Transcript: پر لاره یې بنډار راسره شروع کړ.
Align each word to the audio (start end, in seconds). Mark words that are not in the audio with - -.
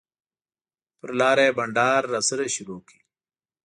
پر 0.99 1.09
لاره 1.19 1.43
یې 1.47 1.55
بنډار 1.57 2.01
راسره 2.13 2.45
شروع 2.55 2.79
کړ. 2.87 2.97